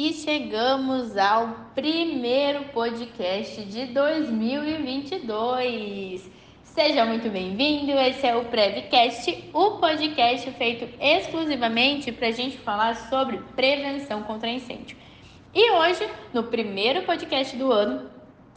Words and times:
E 0.00 0.12
chegamos 0.12 1.16
ao 1.16 1.72
primeiro 1.74 2.66
podcast 2.66 3.64
de 3.64 3.86
2022. 3.86 6.30
Seja 6.62 7.04
muito 7.04 7.28
bem-vindo. 7.28 7.90
Esse 7.90 8.24
é 8.24 8.36
o 8.36 8.44
Prevcast, 8.44 9.50
o 9.52 9.72
podcast 9.78 10.48
feito 10.52 10.88
exclusivamente 11.00 12.12
para 12.12 12.28
a 12.28 12.30
gente 12.30 12.58
falar 12.58 12.94
sobre 12.94 13.38
prevenção 13.56 14.22
contra 14.22 14.48
incêndio. 14.48 14.96
E 15.52 15.72
hoje, 15.72 16.08
no 16.32 16.44
primeiro 16.44 17.02
podcast 17.02 17.56
do 17.56 17.72
ano, 17.72 18.08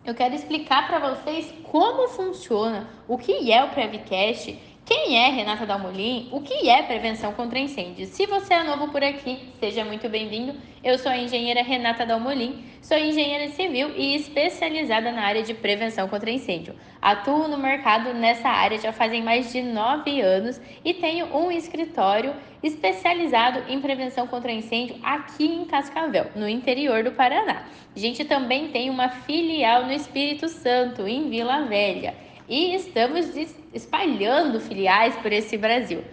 eu 0.05 0.13
quero 0.13 0.35
explicar 0.35 0.85
para 0.85 1.15
vocês 1.15 1.51
como 1.63 2.07
funciona, 2.07 2.87
o 3.07 3.17
que 3.17 3.51
é 3.51 3.63
o 3.63 3.69
Prevcast 3.69 4.59
quem 4.91 5.17
é 5.17 5.29
Renata 5.29 5.65
Dalmolin? 5.65 6.27
O 6.33 6.41
que 6.41 6.67
é 6.67 6.83
prevenção 6.83 7.31
contra 7.31 7.57
incêndios? 7.57 8.09
Se 8.09 8.25
você 8.25 8.55
é 8.55 8.61
novo 8.61 8.89
por 8.89 9.01
aqui, 9.01 9.39
seja 9.57 9.85
muito 9.85 10.09
bem-vindo. 10.09 10.53
Eu 10.83 10.97
sou 10.97 11.09
a 11.09 11.17
engenheira 11.17 11.63
Renata 11.63 12.05
Dalmolin, 12.05 12.65
sou 12.81 12.97
engenheira 12.97 13.47
civil 13.53 13.91
e 13.95 14.15
especializada 14.15 15.09
na 15.13 15.21
área 15.21 15.43
de 15.43 15.53
prevenção 15.53 16.09
contra 16.09 16.29
incêndio. 16.29 16.75
Atuo 17.01 17.47
no 17.47 17.57
mercado 17.57 18.13
nessa 18.13 18.49
área 18.49 18.77
já 18.77 18.91
fazem 18.91 19.23
mais 19.23 19.53
de 19.53 19.61
nove 19.61 20.19
anos 20.19 20.59
e 20.83 20.93
tenho 20.93 21.37
um 21.37 21.49
escritório 21.49 22.35
especializado 22.61 23.71
em 23.71 23.79
prevenção 23.79 24.27
contra 24.27 24.51
incêndio 24.51 24.97
aqui 25.01 25.45
em 25.45 25.63
Cascavel, 25.63 26.31
no 26.35 26.49
interior 26.49 27.01
do 27.01 27.13
Paraná. 27.13 27.63
A 27.95 27.97
gente 27.97 28.25
também 28.25 28.67
tem 28.67 28.89
uma 28.89 29.07
filial 29.07 29.85
no 29.85 29.93
Espírito 29.93 30.49
Santo, 30.49 31.07
em 31.07 31.29
Vila 31.29 31.63
Velha 31.63 32.13
e 32.51 32.75
estamos 32.75 33.33
espalhando 33.73 34.59
filiais 34.59 35.15
por 35.15 35.31
esse 35.31 35.57
Brasil. 35.57 36.03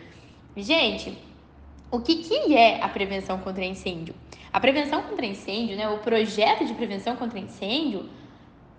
Gente, 0.57 1.19
o 1.91 1.99
que, 1.99 2.15
que 2.23 2.57
é 2.57 2.81
a 2.81 2.89
prevenção 2.89 3.39
contra 3.39 3.65
incêndio? 3.65 4.15
A 4.53 4.61
prevenção 4.61 5.03
contra 5.03 5.27
incêndio, 5.27 5.77
né, 5.77 5.89
o 5.89 5.99
projeto 5.99 6.65
de 6.65 6.75
prevenção 6.75 7.17
contra 7.17 7.41
incêndio, 7.41 8.09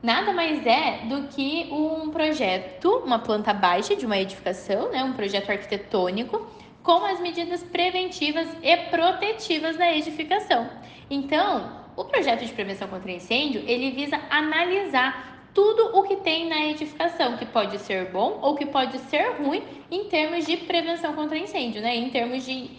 nada 0.01 0.31
mais 0.31 0.65
é 0.65 1.01
do 1.09 1.27
que 1.27 1.67
um 1.69 2.09
projeto, 2.09 3.01
uma 3.03 3.19
planta 3.19 3.53
baixa 3.53 3.93
de 3.93 4.05
uma 4.05 4.17
edificação, 4.17 4.89
né, 4.89 5.03
um 5.03 5.11
projeto 5.11 5.49
arquitetônico 5.49 6.47
com 6.81 7.03
as 7.03 7.19
medidas 7.19 7.61
preventivas 7.61 8.47
e 8.63 8.77
protetivas 8.89 9.75
da 9.75 9.93
edificação. 9.93 10.69
Então, 11.09 11.77
o 11.97 12.05
projeto 12.05 12.45
de 12.45 12.53
prevenção 12.53 12.87
contra 12.87 13.11
incêndio, 13.11 13.61
ele 13.67 13.91
visa 13.91 14.17
analisar 14.29 15.38
tudo 15.53 15.97
o 15.97 16.03
que 16.03 16.17
tem 16.17 16.47
na 16.47 16.67
edificação, 16.67 17.37
que 17.37 17.45
pode 17.45 17.79
ser 17.79 18.11
bom 18.11 18.39
ou 18.41 18.55
que 18.55 18.65
pode 18.65 18.97
ser 18.99 19.41
ruim 19.41 19.63
em 19.89 20.05
termos 20.05 20.45
de 20.45 20.57
prevenção 20.57 21.13
contra 21.13 21.37
incêndio, 21.37 21.81
né? 21.81 21.95
Em 21.95 22.09
termos 22.09 22.45
de 22.45 22.69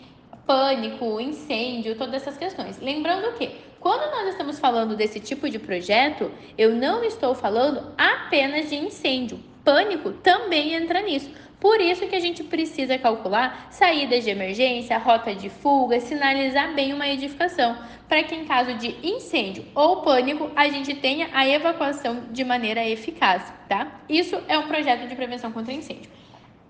pânico, 0.46 1.20
incêndio, 1.20 1.96
todas 1.96 2.14
essas 2.14 2.36
questões. 2.36 2.80
Lembrando 2.80 3.36
que 3.36 3.50
quando 3.78 4.10
nós 4.10 4.28
estamos 4.28 4.58
falando 4.58 4.96
desse 4.96 5.20
tipo 5.20 5.48
de 5.48 5.58
projeto, 5.58 6.30
eu 6.58 6.74
não 6.74 7.02
estou 7.02 7.34
falando 7.34 7.94
apenas 7.96 8.68
de 8.68 8.76
incêndio. 8.76 9.40
Pânico 9.64 10.12
também 10.12 10.74
entra 10.74 11.00
nisso. 11.00 11.30
Por 11.60 11.78
isso 11.78 12.06
que 12.08 12.16
a 12.16 12.20
gente 12.20 12.42
precisa 12.42 12.96
calcular 12.96 13.66
saídas 13.70 14.24
de 14.24 14.30
emergência, 14.30 14.96
rota 14.96 15.34
de 15.34 15.50
fuga, 15.50 16.00
sinalizar 16.00 16.72
bem 16.72 16.94
uma 16.94 17.06
edificação, 17.06 17.76
para 18.08 18.22
que 18.22 18.34
em 18.34 18.46
caso 18.46 18.72
de 18.74 18.96
incêndio 19.06 19.66
ou 19.74 20.00
pânico, 20.00 20.50
a 20.56 20.68
gente 20.68 20.94
tenha 20.94 21.28
a 21.34 21.46
evacuação 21.46 22.24
de 22.30 22.42
maneira 22.44 22.88
eficaz, 22.88 23.52
tá? 23.68 24.00
Isso 24.08 24.42
é 24.48 24.58
um 24.58 24.68
projeto 24.68 25.06
de 25.06 25.14
prevenção 25.14 25.52
contra 25.52 25.74
incêndio. 25.74 26.10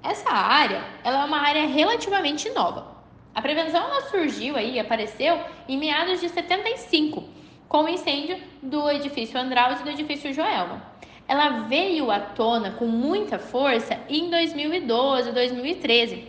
Essa 0.02 0.30
área, 0.30 0.82
ela 1.04 1.22
é 1.22 1.24
uma 1.24 1.40
área 1.40 1.66
relativamente 1.68 2.50
nova. 2.50 2.96
A 3.32 3.40
prevenção 3.40 3.80
ela 3.80 4.08
surgiu 4.08 4.56
aí, 4.56 4.80
apareceu 4.80 5.38
em 5.68 5.78
meados 5.78 6.20
de 6.20 6.28
75, 6.28 7.22
com 7.68 7.84
o 7.84 7.88
incêndio 7.88 8.38
do 8.60 8.90
edifício 8.90 9.38
Andraus 9.38 9.78
e 9.78 9.84
do 9.84 9.90
edifício 9.90 10.32
Joelma 10.32 10.90
ela 11.30 11.60
veio 11.68 12.10
à 12.10 12.18
tona 12.18 12.72
com 12.72 12.86
muita 12.86 13.38
força 13.38 13.96
em 14.08 14.28
2012, 14.28 15.30
2013, 15.30 16.24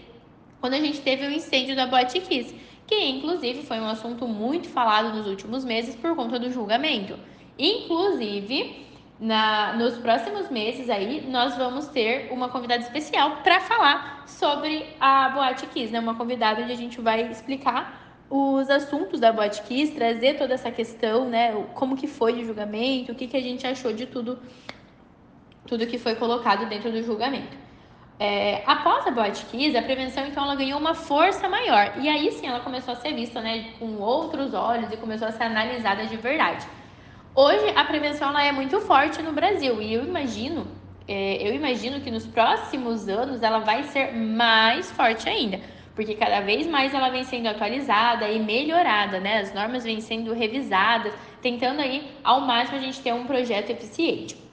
quando 0.60 0.76
a 0.76 0.80
gente 0.80 1.02
teve 1.02 1.26
o 1.26 1.32
incêndio 1.32 1.76
da 1.76 1.88
Boate 1.88 2.20
Kiss, 2.20 2.56
que 2.86 3.10
inclusive 3.10 3.64
foi 3.64 3.80
um 3.80 3.88
assunto 3.88 4.28
muito 4.28 4.70
falado 4.70 5.12
nos 5.18 5.26
últimos 5.26 5.66
meses 5.66 5.96
por 5.96 6.16
conta 6.16 6.38
do 6.38 6.52
julgamento. 6.52 7.18
Inclusive, 7.58 8.86
na, 9.20 9.74
nos 9.74 9.98
próximos 9.98 10.52
meses 10.52 10.88
aí, 10.88 11.26
nós 11.28 11.58
vamos 11.58 11.88
ter 11.88 12.32
uma 12.32 12.50
convidada 12.50 12.84
especial 12.84 13.38
para 13.38 13.60
falar 13.60 14.24
sobre 14.28 14.86
a 15.00 15.30
Boate 15.30 15.66
Kiss, 15.66 15.92
né? 15.92 16.00
Uma 16.00 16.14
convidada 16.14 16.62
onde 16.62 16.74
a 16.74 16.78
gente 16.78 17.02
vai 17.02 17.28
explicar 17.32 18.20
os 18.30 18.70
assuntos 18.70 19.20
da 19.20 19.34
Boate 19.34 19.64
Kiss, 19.64 19.94
trazer 19.96 20.36
toda 20.38 20.54
essa 20.54 20.70
questão, 20.70 21.28
né? 21.28 21.54
Como 21.74 21.98
que 21.98 22.06
foi 22.06 22.44
o 22.44 22.46
julgamento, 22.46 23.14
o 23.14 23.16
que, 23.16 23.26
que 23.26 23.36
a 23.36 23.42
gente 23.42 23.66
achou 23.66 23.92
de 23.92 24.06
tudo 24.06 24.38
tudo 25.72 25.88
que 25.88 25.98
foi 25.98 26.16
colocado 26.16 26.68
dentro 26.68 26.92
do 26.92 27.02
julgamento. 27.02 27.56
É, 28.20 28.62
após 28.68 29.08
a 29.08 29.12
Boate 29.12 29.46
Kiss, 29.46 29.76
a 29.78 29.82
prevenção 29.82 30.28
então 30.28 30.44
ela 30.44 30.54
ganhou 30.54 30.78
uma 30.78 30.94
força 30.94 31.48
maior 31.48 31.94
e 32.02 32.10
aí 32.10 32.30
sim 32.34 32.46
ela 32.46 32.60
começou 32.60 32.94
a 32.94 32.98
ser 32.98 33.14
vista 33.14 33.40
né, 33.40 33.70
com 33.80 33.96
outros 33.96 34.54
olhos 34.54 34.92
e 34.92 34.98
começou 34.98 35.30
a 35.30 35.32
ser 35.32 35.44
analisada 35.44 36.06
de 36.06 36.18
verdade. 36.18 36.68
Hoje 37.34 37.72
a 37.74 37.86
prevenção 37.86 38.28
ela 38.32 38.44
é 38.44 38.52
muito 38.52 38.82
forte 38.82 39.22
no 39.22 39.32
Brasil 39.32 39.82
e 39.82 39.94
eu 39.94 40.04
imagino, 40.04 40.68
é, 41.08 41.38
eu 41.48 41.56
imagino 41.56 42.02
que 42.02 42.12
nos 42.12 42.28
próximos 42.28 43.08
anos 43.08 43.42
ela 43.42 43.60
vai 43.60 43.84
ser 43.84 44.14
mais 44.14 44.92
forte 44.92 45.30
ainda, 45.30 45.62
porque 45.96 46.16
cada 46.16 46.42
vez 46.42 46.68
mais 46.68 46.94
ela 46.94 47.10
vem 47.10 47.24
sendo 47.24 47.48
atualizada 47.48 48.28
e 48.28 48.40
melhorada, 48.40 49.22
né? 49.22 49.40
As 49.40 49.54
normas 49.54 49.86
vêm 49.86 50.02
sendo 50.02 50.34
revisadas, 50.34 51.14
tentando 51.42 51.80
aí 51.80 52.12
ao 52.26 52.42
máximo 52.42 52.78
a 52.78 52.82
gente 52.82 53.00
ter 53.00 53.14
um 53.14 53.26
projeto 53.26 53.70
eficiente. 53.70 54.51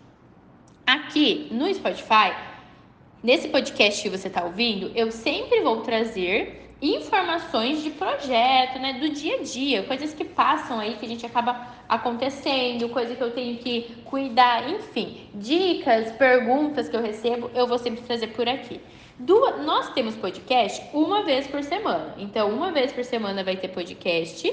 Aqui 0.88 1.48
no 1.50 1.68
Spotify, 1.74 2.34
nesse 3.22 3.48
podcast 3.48 4.02
que 4.02 4.08
você 4.08 4.28
está 4.28 4.42
ouvindo, 4.42 4.90
eu 4.94 5.12
sempre 5.12 5.60
vou 5.60 5.82
trazer 5.82 6.72
informações 6.80 7.82
de 7.82 7.90
projeto, 7.90 8.78
né, 8.78 8.94
do 8.94 9.10
dia 9.10 9.34
a 9.34 9.42
dia, 9.42 9.82
coisas 9.82 10.14
que 10.14 10.24
passam 10.24 10.80
aí 10.80 10.94
que 10.94 11.04
a 11.04 11.08
gente 11.10 11.26
acaba 11.26 11.68
acontecendo, 11.86 12.88
coisa 12.88 13.14
que 13.14 13.22
eu 13.22 13.30
tenho 13.32 13.58
que 13.58 13.96
cuidar, 14.06 14.66
enfim, 14.70 15.28
dicas, 15.34 16.10
perguntas 16.12 16.88
que 16.88 16.96
eu 16.96 17.02
recebo, 17.02 17.50
eu 17.54 17.66
vou 17.66 17.76
sempre 17.76 18.00
trazer 18.00 18.28
por 18.28 18.48
aqui. 18.48 18.80
Duas, 19.18 19.62
nós 19.62 19.92
temos 19.92 20.16
podcast 20.16 20.82
uma 20.94 21.22
vez 21.22 21.46
por 21.46 21.62
semana, 21.62 22.14
então 22.16 22.48
uma 22.48 22.72
vez 22.72 22.92
por 22.92 23.04
semana 23.04 23.44
vai 23.44 23.58
ter 23.58 23.68
podcast 23.68 24.50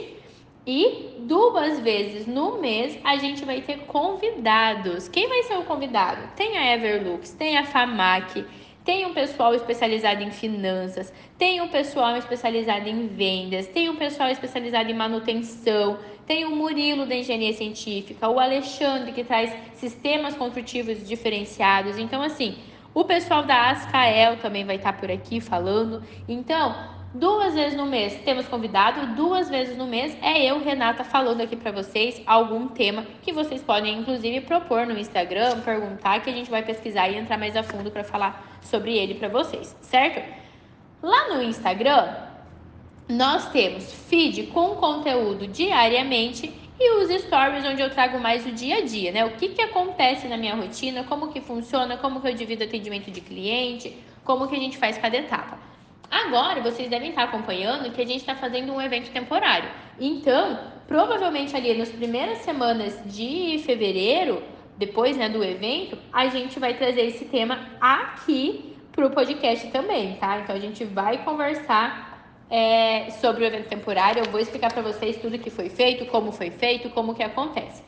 e 0.65 1.15
duas 1.19 1.79
vezes 1.79 2.25
no 2.25 2.59
mês 2.59 2.97
a 3.03 3.17
gente 3.17 3.45
vai 3.45 3.61
ter 3.61 3.79
convidados. 3.81 5.07
Quem 5.07 5.27
vai 5.27 5.43
ser 5.43 5.57
o 5.57 5.63
convidado? 5.63 6.21
Tem 6.35 6.57
a 6.57 6.73
Everlux, 6.73 7.31
tem 7.31 7.57
a 7.57 7.63
FAMAC, 7.63 8.45
tem 8.83 9.05
um 9.05 9.13
pessoal 9.13 9.53
especializado 9.53 10.23
em 10.23 10.31
finanças, 10.31 11.11
tem 11.37 11.61
um 11.61 11.67
pessoal 11.67 12.15
especializado 12.17 12.87
em 12.87 13.07
vendas, 13.07 13.67
tem 13.67 13.89
um 13.89 13.95
pessoal 13.95 14.29
especializado 14.29 14.89
em 14.89 14.93
manutenção, 14.93 15.97
tem 16.25 16.45
o 16.45 16.55
Murilo 16.55 17.05
da 17.05 17.15
engenharia 17.15 17.53
científica, 17.53 18.29
o 18.29 18.39
Alexandre 18.39 19.11
que 19.11 19.23
traz 19.23 19.51
sistemas 19.73 20.35
construtivos 20.35 21.07
diferenciados. 21.07 21.97
Então, 21.97 22.21
assim, 22.21 22.57
o 22.93 23.03
pessoal 23.03 23.43
da 23.43 23.71
Ascael 23.71 24.37
também 24.37 24.63
vai 24.63 24.77
estar 24.77 24.93
por 24.93 25.11
aqui 25.11 25.41
falando. 25.41 26.03
Então, 26.27 26.94
Duas 27.15 27.53
vezes 27.53 27.77
no 27.77 27.85
mês 27.85 28.13
temos 28.25 28.45
convidado, 28.45 29.15
duas 29.15 29.49
vezes 29.49 29.77
no 29.77 29.87
mês 29.87 30.17
é 30.21 30.51
eu, 30.51 30.61
Renata, 30.61 31.01
falando 31.05 31.39
aqui 31.39 31.55
para 31.55 31.71
vocês 31.71 32.21
algum 32.25 32.67
tema 32.67 33.05
que 33.21 33.31
vocês 33.31 33.63
podem 33.63 33.99
inclusive 33.99 34.41
propor 34.41 34.85
no 34.85 34.99
Instagram, 34.99 35.61
perguntar 35.61 36.21
que 36.21 36.29
a 36.29 36.33
gente 36.33 36.51
vai 36.51 36.61
pesquisar 36.61 37.07
e 37.07 37.15
entrar 37.15 37.37
mais 37.37 37.55
a 37.55 37.63
fundo 37.63 37.89
para 37.89 38.03
falar 38.03 38.59
sobre 38.61 38.97
ele 38.97 39.13
para 39.13 39.29
vocês, 39.29 39.73
certo? 39.79 40.29
Lá 41.01 41.33
no 41.33 41.41
Instagram, 41.41 42.17
nós 43.07 43.49
temos 43.49 43.93
feed 43.93 44.47
com 44.47 44.75
conteúdo 44.75 45.47
diariamente 45.47 46.53
e 46.77 46.97
os 46.97 47.09
stories 47.21 47.63
onde 47.63 47.81
eu 47.81 47.89
trago 47.91 48.19
mais 48.19 48.45
o 48.45 48.51
dia 48.51 48.79
a 48.79 48.81
dia, 48.81 49.13
né? 49.13 49.23
O 49.23 49.37
que, 49.37 49.47
que 49.47 49.61
acontece 49.61 50.27
na 50.27 50.35
minha 50.35 50.53
rotina, 50.53 51.05
como 51.05 51.29
que 51.29 51.39
funciona, 51.39 51.95
como 51.95 52.19
que 52.19 52.27
eu 52.27 52.33
divido 52.33 52.65
atendimento 52.65 53.09
de 53.09 53.21
cliente, 53.21 53.95
como 54.25 54.49
que 54.49 54.55
a 54.57 54.59
gente 54.59 54.77
faz 54.77 54.97
cada 54.97 55.15
etapa. 55.15 55.64
Agora 56.15 56.61
vocês 56.61 56.89
devem 56.89 57.09
estar 57.09 57.23
acompanhando 57.23 57.91
que 57.91 58.01
a 58.01 58.05
gente 58.05 58.21
está 58.21 58.35
fazendo 58.35 58.71
um 58.71 58.81
evento 58.81 59.11
temporário. 59.11 59.69
Então, 59.99 60.57
provavelmente 60.87 61.53
ali 61.57 61.77
nas 61.77 61.89
primeiras 61.89 62.37
semanas 62.37 62.97
de 63.05 63.61
fevereiro, 63.65 64.41
depois 64.77 65.17
né, 65.17 65.27
do 65.27 65.43
evento, 65.43 65.97
a 66.13 66.27
gente 66.27 66.57
vai 66.57 66.73
trazer 66.75 67.01
esse 67.01 67.25
tema 67.25 67.67
aqui 67.81 68.77
para 68.93 69.05
o 69.05 69.09
podcast 69.09 69.67
também, 69.71 70.15
tá? 70.15 70.39
Então 70.39 70.55
a 70.55 70.59
gente 70.59 70.85
vai 70.85 71.21
conversar 71.25 72.33
é, 72.49 73.09
sobre 73.11 73.43
o 73.43 73.47
evento 73.47 73.67
temporário. 73.67 74.23
Eu 74.23 74.31
vou 74.31 74.39
explicar 74.39 74.71
para 74.71 74.81
vocês 74.81 75.17
tudo 75.17 75.37
que 75.37 75.49
foi 75.49 75.67
feito, 75.69 76.05
como 76.05 76.31
foi 76.31 76.49
feito, 76.49 76.89
como 76.91 77.13
que 77.13 77.23
acontece. 77.23 77.83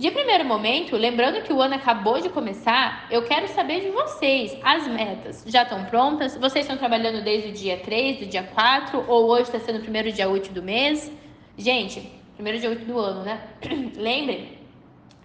De 0.00 0.10
primeiro 0.10 0.46
momento, 0.46 0.96
lembrando 0.96 1.42
que 1.42 1.52
o 1.52 1.60
ano 1.60 1.74
acabou 1.74 2.18
de 2.22 2.30
começar, 2.30 3.06
eu 3.10 3.22
quero 3.22 3.46
saber 3.48 3.82
de 3.82 3.90
vocês. 3.90 4.56
As 4.62 4.88
metas 4.88 5.44
já 5.46 5.62
estão 5.62 5.84
prontas? 5.84 6.38
Vocês 6.38 6.64
estão 6.64 6.78
trabalhando 6.78 7.22
desde 7.22 7.50
o 7.50 7.52
dia 7.52 7.76
3, 7.76 8.20
do 8.20 8.24
dia 8.24 8.42
4, 8.42 9.04
ou 9.06 9.28
hoje 9.28 9.42
está 9.42 9.60
sendo 9.60 9.76
o 9.78 9.82
primeiro 9.82 10.10
dia 10.10 10.26
útil 10.26 10.54
do 10.54 10.62
mês? 10.62 11.12
Gente, 11.58 12.10
primeiro 12.34 12.58
dia 12.58 12.70
8 12.70 12.82
do 12.86 12.98
ano, 12.98 13.24
né? 13.24 13.42
Lembrem 13.94 14.56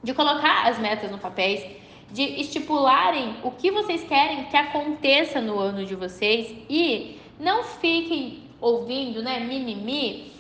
de 0.04 0.14
colocar 0.14 0.68
as 0.68 0.78
metas 0.78 1.10
no 1.10 1.20
papéis, 1.20 1.66
de 2.12 2.24
estipularem 2.42 3.38
o 3.44 3.52
que 3.52 3.72
vocês 3.72 4.04
querem 4.04 4.44
que 4.44 4.58
aconteça 4.58 5.40
no 5.40 5.58
ano 5.58 5.86
de 5.86 5.96
vocês 5.96 6.54
e 6.70 7.18
não 7.40 7.64
fiquem 7.64 8.44
ouvindo, 8.60 9.24
né, 9.24 9.40
mimimi, 9.40 10.35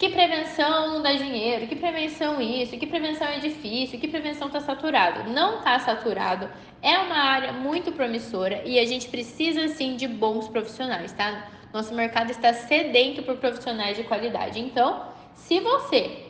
que 0.00 0.08
prevenção 0.08 0.94
não 0.94 1.02
dá 1.02 1.12
dinheiro, 1.12 1.66
que 1.66 1.76
prevenção 1.76 2.40
isso, 2.40 2.78
que 2.78 2.86
prevenção 2.86 3.28
é 3.28 3.38
difícil, 3.38 4.00
que 4.00 4.08
prevenção 4.08 4.46
está 4.46 4.58
saturado. 4.58 5.28
Não 5.30 5.58
está 5.58 5.78
saturado, 5.78 6.48
é 6.80 6.96
uma 7.00 7.18
área 7.18 7.52
muito 7.52 7.92
promissora 7.92 8.62
e 8.64 8.78
a 8.78 8.86
gente 8.86 9.10
precisa 9.10 9.68
sim 9.68 9.96
de 9.96 10.08
bons 10.08 10.48
profissionais, 10.48 11.12
tá? 11.12 11.48
Nosso 11.70 11.94
mercado 11.94 12.30
está 12.30 12.54
sedento 12.54 13.22
por 13.22 13.36
profissionais 13.36 13.94
de 13.94 14.04
qualidade. 14.04 14.58
Então, 14.58 15.04
se 15.34 15.60
você 15.60 16.28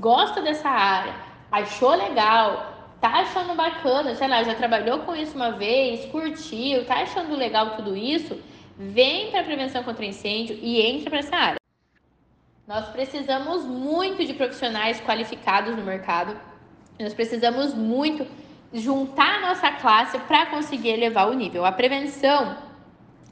gosta 0.00 0.40
dessa 0.40 0.70
área, 0.70 1.14
achou 1.52 1.94
legal, 1.94 2.94
tá 3.02 3.20
achando 3.20 3.54
bacana, 3.54 4.14
sei 4.14 4.28
lá, 4.28 4.42
já 4.42 4.54
trabalhou 4.54 5.00
com 5.00 5.14
isso 5.14 5.36
uma 5.36 5.50
vez, 5.50 6.06
curtiu, 6.06 6.86
tá 6.86 7.02
achando 7.02 7.36
legal 7.36 7.76
tudo 7.76 7.94
isso, 7.94 8.40
vem 8.78 9.30
para 9.30 9.44
prevenção 9.44 9.82
contra 9.82 10.06
incêndio 10.06 10.58
e 10.62 10.80
entra 10.80 11.10
para 11.10 11.18
essa 11.18 11.36
área. 11.36 11.59
Nós 12.70 12.88
precisamos 12.90 13.64
muito 13.64 14.24
de 14.24 14.32
profissionais 14.32 15.00
qualificados 15.00 15.74
no 15.76 15.82
mercado. 15.82 16.36
Nós 17.00 17.12
precisamos 17.12 17.74
muito 17.74 18.24
juntar 18.72 19.38
a 19.38 19.40
nossa 19.40 19.72
classe 19.72 20.16
para 20.20 20.46
conseguir 20.46 20.90
elevar 20.90 21.28
o 21.28 21.32
nível. 21.34 21.64
A 21.64 21.72
prevenção, 21.72 22.56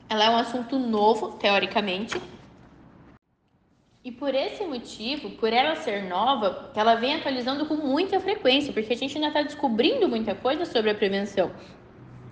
ela 0.08 0.24
é 0.24 0.30
um 0.30 0.36
assunto 0.38 0.76
novo, 0.76 1.36
teoricamente, 1.36 2.20
e 4.02 4.10
por 4.10 4.34
esse 4.34 4.64
motivo, 4.64 5.30
por 5.30 5.52
ela 5.52 5.76
ser 5.76 6.02
nova, 6.08 6.72
ela 6.74 6.96
vem 6.96 7.14
atualizando 7.14 7.64
com 7.64 7.76
muita 7.76 8.18
frequência, 8.18 8.72
porque 8.72 8.92
a 8.92 8.96
gente 8.96 9.14
ainda 9.14 9.28
está 9.28 9.42
descobrindo 9.42 10.08
muita 10.08 10.34
coisa 10.34 10.64
sobre 10.64 10.90
a 10.90 10.96
prevenção. 10.96 11.52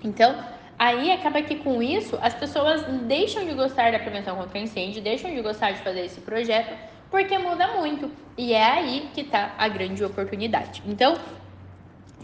Então, 0.03 0.45
aí 0.77 1.13
acaba 1.13 1.41
que 1.41 1.55
com 1.55 1.81
isso 1.81 2.19
as 2.21 2.35
pessoas 2.35 2.83
deixam 3.03 3.45
de 3.45 3.55
gostar 3.55 3.93
da 3.93 4.01
prevenção 4.01 4.35
contra 4.35 4.59
incêndio, 4.59 5.01
deixam 5.01 5.33
de 5.33 5.41
gostar 5.41 5.71
de 5.71 5.79
fazer 5.83 6.05
esse 6.07 6.21
projeto, 6.21 6.96
porque 7.11 7.39
muda 7.39 7.69
muito. 7.75 8.11
E 8.37 8.53
é 8.53 8.65
aí 8.65 9.09
que 9.15 9.23
está 9.23 9.55
a 9.57 9.69
grande 9.69 10.05
oportunidade. 10.05 10.83
Então, 10.87 11.17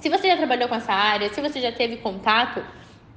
se 0.01 0.09
você 0.09 0.29
já 0.29 0.37
trabalhou 0.37 0.69
com 0.69 0.75
essa 0.75 0.93
área, 0.93 1.33
se 1.33 1.41
você 1.41 1.61
já 1.61 1.73
teve 1.73 1.97
contato 1.99 2.63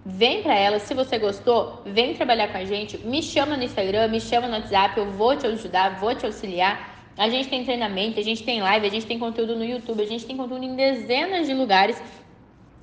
Vem 0.07 0.43
para 0.43 0.53
ela, 0.53 0.77
se 0.77 0.93
você 0.93 1.17
gostou, 1.17 1.81
vem 1.83 2.13
trabalhar 2.13 2.49
com 2.49 2.59
a 2.59 2.63
gente, 2.63 2.95
me 2.99 3.23
chama 3.23 3.57
no 3.57 3.63
Instagram, 3.63 4.07
me 4.07 4.21
chama 4.21 4.47
no 4.47 4.53
WhatsApp, 4.53 4.99
eu 4.99 5.09
vou 5.09 5.35
te 5.35 5.47
ajudar, 5.47 5.99
vou 5.99 6.13
te 6.13 6.27
auxiliar. 6.27 6.93
A 7.17 7.27
gente 7.27 7.49
tem 7.49 7.65
treinamento, 7.65 8.19
a 8.19 8.21
gente 8.21 8.43
tem 8.43 8.61
live, 8.61 8.85
a 8.85 8.89
gente 8.91 9.07
tem 9.07 9.17
conteúdo 9.17 9.55
no 9.55 9.65
YouTube, 9.65 10.03
a 10.03 10.05
gente 10.05 10.23
tem 10.23 10.37
conteúdo 10.37 10.63
em 10.63 10.75
dezenas 10.75 11.47
de 11.47 11.55
lugares 11.55 11.99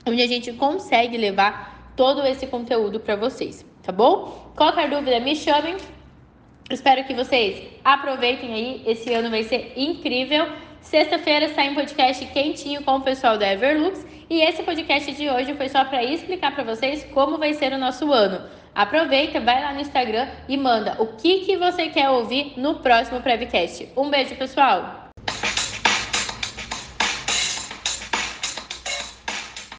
onde 0.05 0.21
a 0.21 0.27
gente 0.27 0.53
consegue 0.55 1.17
levar 1.17 1.93
todo 1.95 2.27
esse 2.27 2.45
conteúdo 2.49 2.99
para 2.99 3.15
vocês, 3.15 3.65
tá 3.85 3.93
bom? 3.93 4.51
Qualquer 4.57 4.91
dúvida, 4.91 5.21
me 5.21 5.37
chamem. 5.37 5.77
Espero 6.73 7.05
que 7.05 7.15
vocês 7.15 7.63
aproveitem 7.85 8.55
aí, 8.55 8.83
esse 8.87 9.13
ano 9.13 9.29
vai 9.29 9.43
ser 9.43 9.75
incrível. 9.77 10.47
Sexta-feira 10.81 11.49
sai 11.51 11.71
um 11.71 11.75
podcast 11.75 12.25
quentinho 12.27 12.83
com 12.83 12.97
o 12.97 13.01
pessoal 13.03 13.37
da 13.37 13.53
Everlux. 13.53 14.07
E 14.31 14.41
esse 14.41 14.63
podcast 14.63 15.13
de 15.13 15.29
hoje 15.29 15.55
foi 15.55 15.69
só 15.69 15.85
para 15.85 16.03
explicar 16.03 16.55
para 16.55 16.65
vocês 16.65 17.05
como 17.13 17.37
vai 17.37 17.53
ser 17.53 17.73
o 17.73 17.79
nosso 17.79 18.11
ano. 18.11 18.49
Aproveita, 18.75 19.39
vai 19.39 19.63
lá 19.63 19.75
no 19.75 19.81
Instagram 19.81 20.27
e 20.49 20.57
manda 20.57 20.97
o 20.99 21.09
que, 21.09 21.41
que 21.41 21.59
você 21.59 21.89
quer 21.89 22.09
ouvir 22.09 22.55
no 22.57 22.77
próximo 22.77 23.21
Prevcast. 23.21 23.91
Um 23.95 24.09
beijo, 24.09 24.35
pessoal! 24.37 25.02